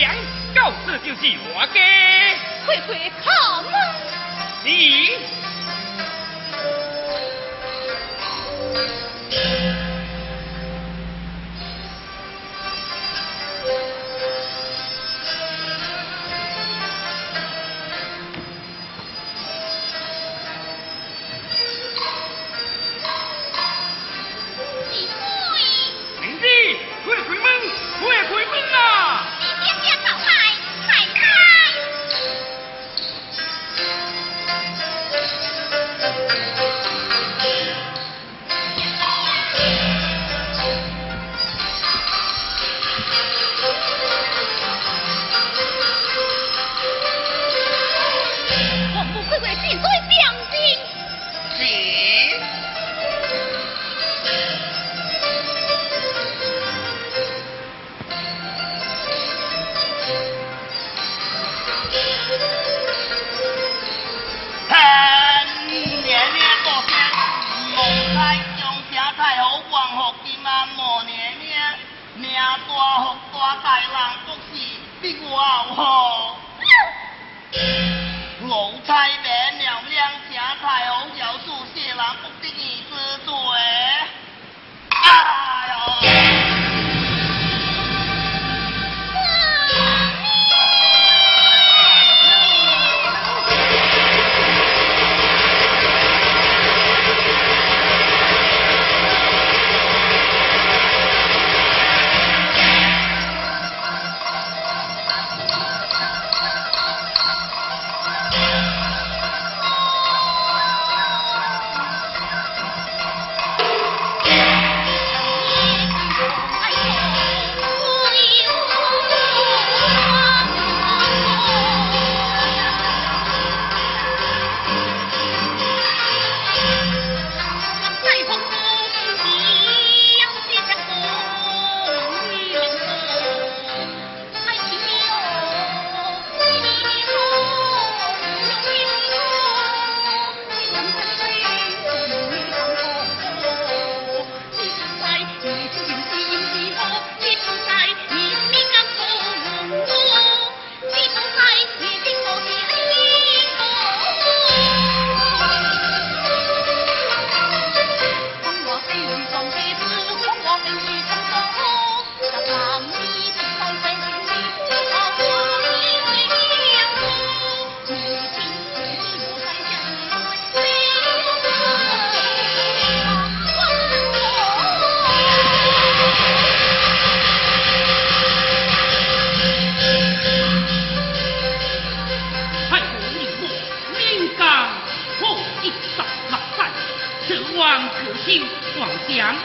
[0.00, 0.14] 将，
[0.54, 1.80] 到此就是我的。
[2.66, 3.30] 快快开
[3.62, 3.72] 门！
[4.64, 5.45] 你。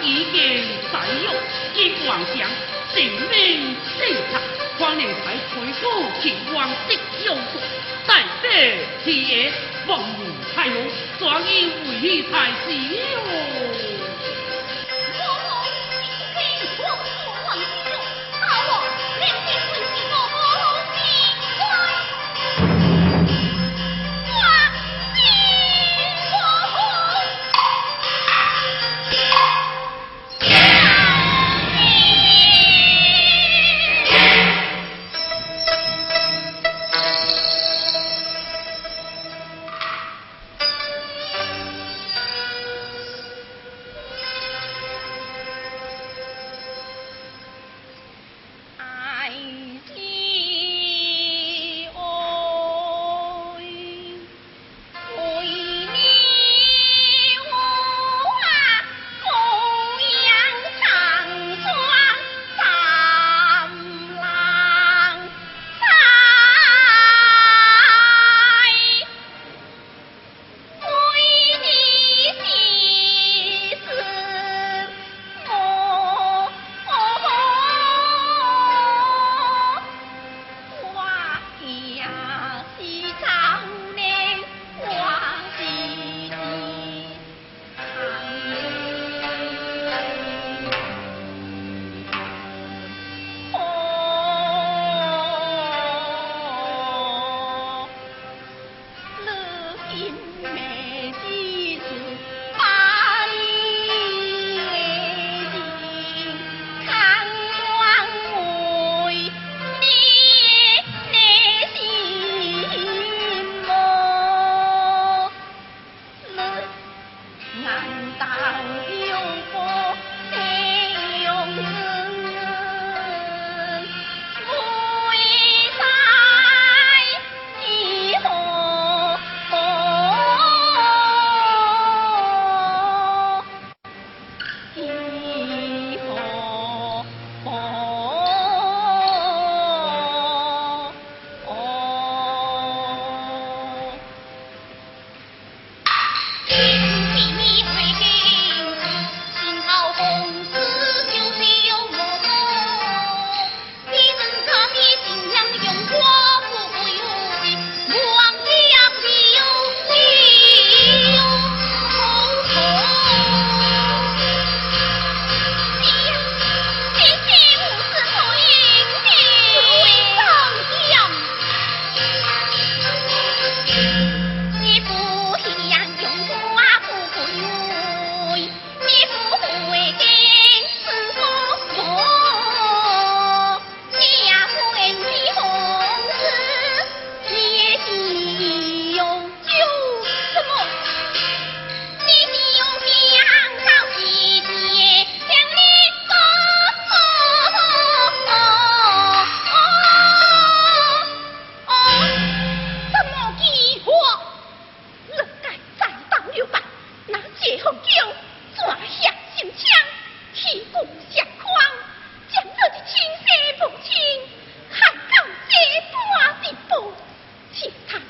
[0.02, 1.32] 已经在右，
[1.74, 2.50] 金王祥
[2.94, 4.40] 正命视察，
[4.78, 5.82] 欢迎才推出
[6.22, 7.60] 秦王的右手，
[8.06, 8.46] 在这
[9.04, 9.52] 天爷
[9.88, 10.76] 望你太后，
[11.20, 13.71] 转以为太是哟。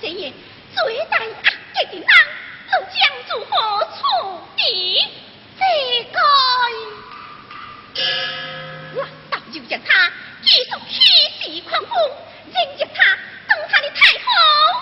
[0.02, 0.34] 这夜
[0.74, 1.28] 最大恶
[1.76, 2.08] 极的人，
[2.72, 2.98] 又将
[3.30, 3.52] 如何
[3.84, 4.00] 处
[4.58, 4.98] 理？
[5.60, 5.64] 这
[6.12, 6.20] 该，
[8.96, 10.12] 我倒就将他
[10.42, 10.58] 继续
[10.90, 11.00] 西
[11.40, 11.92] 地狂风，
[12.52, 13.16] 任由他
[13.48, 14.81] 当他的太后。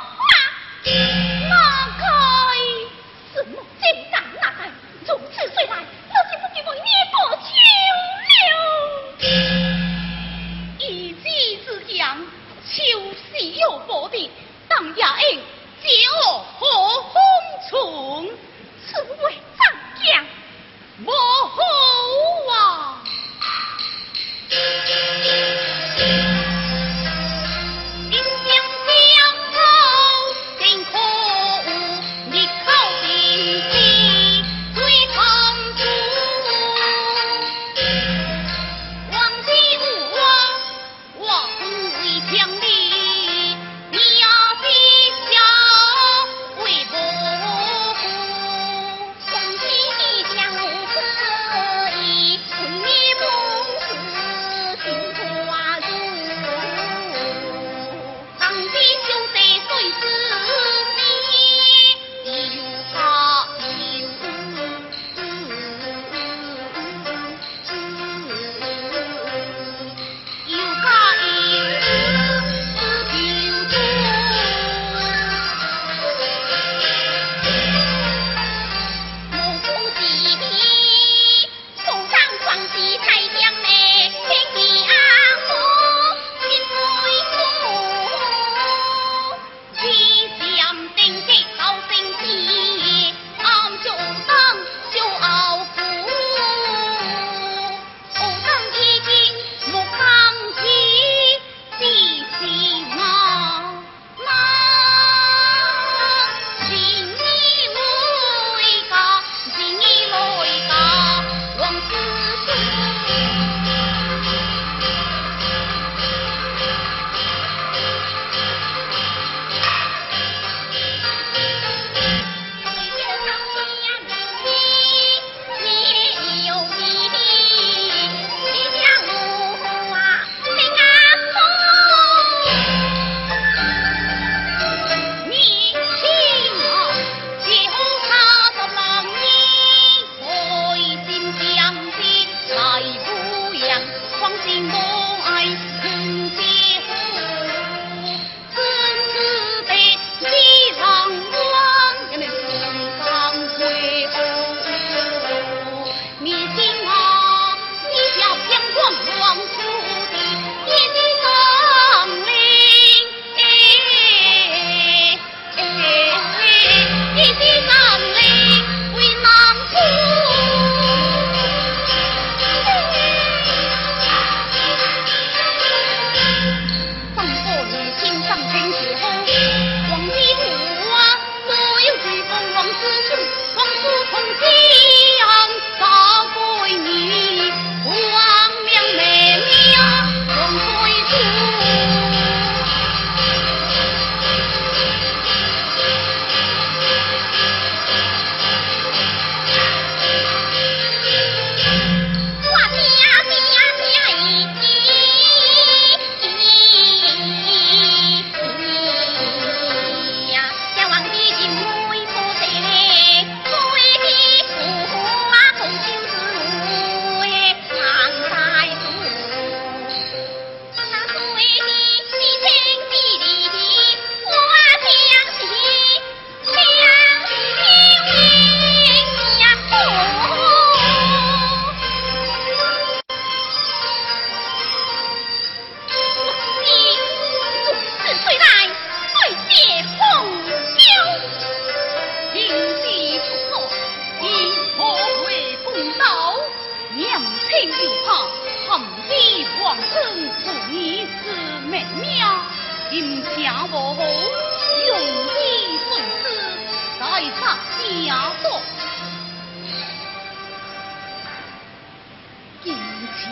[263.09, 263.31] 为此